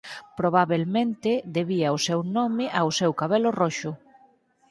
Probabelmente 0.39 1.31
debía 1.57 1.95
o 1.97 2.03
seu 2.07 2.19
nome 2.37 2.65
ao 2.79 2.89
seu 2.99 3.11
cabelo 3.19 3.49
roxo. 3.61 3.91